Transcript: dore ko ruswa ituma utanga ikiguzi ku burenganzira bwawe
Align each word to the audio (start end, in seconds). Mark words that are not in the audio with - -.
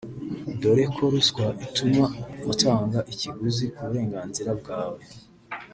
dore 0.61 0.85
ko 0.95 1.03
ruswa 1.13 1.45
ituma 1.65 2.05
utanga 2.51 2.99
ikiguzi 3.13 3.65
ku 3.73 3.81
burenganzira 3.87 4.51
bwawe 4.59 5.01